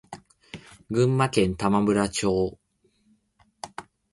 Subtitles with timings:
[0.89, 2.57] 群馬県玉村町